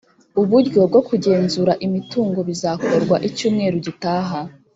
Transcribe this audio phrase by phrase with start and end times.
[0.41, 4.39] uburyo bwo kugenzura imitungo bizakorwa icyumweru gitaha